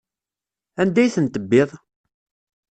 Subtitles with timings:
[0.81, 1.69] Anda ay ten-tebbiḍ?